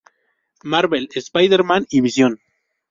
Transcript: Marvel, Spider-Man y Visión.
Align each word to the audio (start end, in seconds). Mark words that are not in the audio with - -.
Marvel, 0.63 1.07
Spider-Man 1.13 1.85
y 1.91 2.01
Visión. 2.01 2.39